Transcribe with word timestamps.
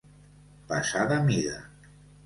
Passar 0.71 1.05
de 1.13 1.21
mida. 1.31 1.63